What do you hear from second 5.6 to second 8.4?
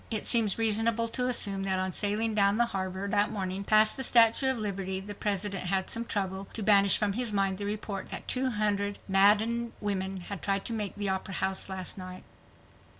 had some trouble to banish from his mind the report that